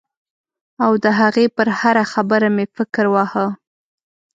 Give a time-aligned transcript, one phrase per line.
[0.83, 3.47] او د هغې پر هره خبره مې فکر واهه.